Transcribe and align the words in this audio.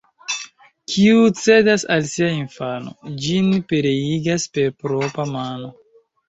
Kiu 0.93 1.19
cedas 1.41 1.85
al 1.95 2.07
sia 2.11 2.29
infano, 2.37 2.95
ĝin 3.27 3.53
pereigas 3.73 4.49
per 4.57 4.75
propra 4.87 5.29
mano. 5.37 5.71